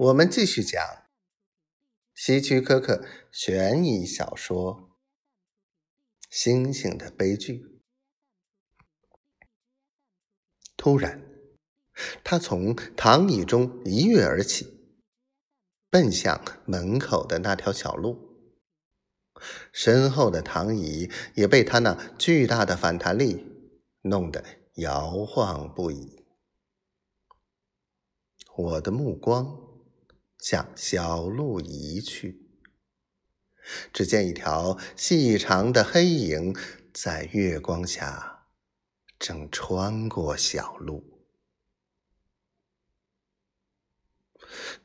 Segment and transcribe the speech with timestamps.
[0.00, 0.82] 我们继续讲
[2.14, 4.96] 希区柯克悬疑小说
[6.30, 7.58] 《星星的悲剧》。
[10.74, 11.22] 突然，
[12.24, 14.96] 他从躺椅中一跃而起，
[15.90, 18.56] 奔向门口的那条小路。
[19.70, 23.44] 身后的躺椅也被他那巨大的反弹力
[24.04, 24.42] 弄得
[24.76, 26.24] 摇晃不已。
[28.56, 29.69] 我的目光。
[30.40, 32.40] 向小路移去，
[33.92, 36.56] 只见一条细长的黑影
[36.92, 38.46] 在月光下
[39.18, 41.04] 正穿过小路。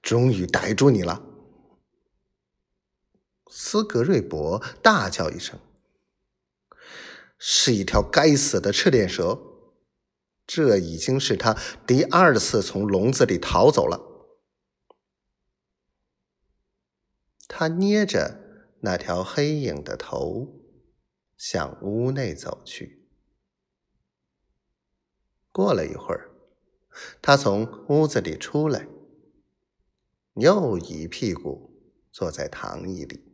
[0.00, 1.22] 终于逮住你了！
[3.48, 5.60] 斯格瑞博大叫一声
[7.38, 9.38] ：“是一条该死的赤链蛇！
[10.46, 11.56] 这已经是他
[11.86, 14.08] 第二次从笼子里逃走了。”
[17.62, 18.40] 他捏着
[18.80, 20.60] 那条黑影的头，
[21.36, 23.06] 向屋内走去。
[25.52, 26.32] 过了一会儿，
[27.20, 28.88] 他从屋子里出来，
[30.34, 33.32] 又一屁股坐在躺椅里。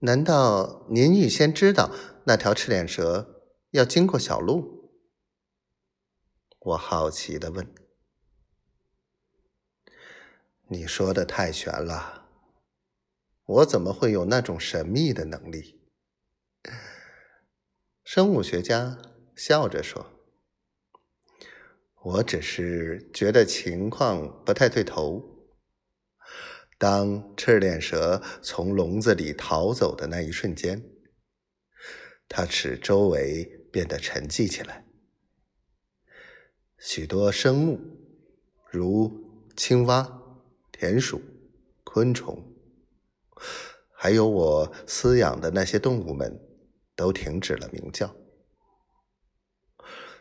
[0.00, 1.90] 难道您预先知道
[2.26, 4.92] 那条赤脸蛇要经过小路？
[6.58, 7.87] 我好奇的问。
[10.70, 12.28] 你说的太玄了，
[13.46, 15.80] 我怎么会有那种神秘的能力？
[18.04, 18.98] 生物学家
[19.34, 20.12] 笑着说
[22.04, 25.48] ：“我只是觉得情况不太对头。
[26.76, 30.84] 当赤链蛇从笼子里逃走的那一瞬间，
[32.28, 34.84] 它使周围变得沉寂起来，
[36.76, 37.80] 许多生物，
[38.70, 40.16] 如青蛙。”
[40.78, 41.20] 田鼠、
[41.82, 42.40] 昆虫，
[43.90, 46.40] 还有我饲养的那些动物们，
[46.94, 48.14] 都停止了鸣叫。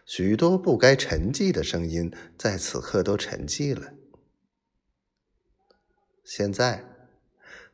[0.04, 3.94] 许多不该沉寂的声音，在此刻都沉寂了。
[6.24, 6.84] 现在，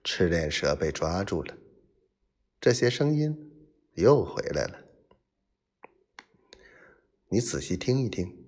[0.04, 1.56] 赤链蛇被抓住了，
[2.60, 4.84] 这些声音又回来了。
[7.30, 8.46] 你仔细听一听。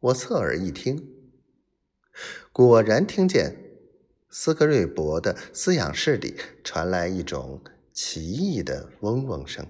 [0.00, 1.13] 我侧耳一听。
[2.52, 3.56] 果然听见
[4.30, 9.66] 斯格瑞博的饲养室里传来一种奇异的嗡嗡声，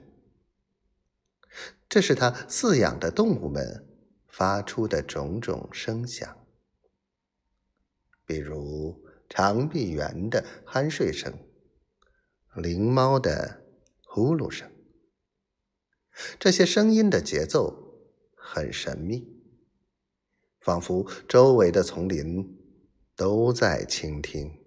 [1.88, 3.87] 这是他饲养的动物们
[4.27, 6.47] 发出的种种声响，
[8.27, 11.32] 比如长臂猿的酣睡声、
[12.55, 13.62] 灵猫的
[14.06, 14.71] 呼噜声。
[16.38, 19.34] 这些声音的节奏很神秘。
[20.64, 22.56] 仿佛周围的丛林
[23.14, 24.63] 都在倾听。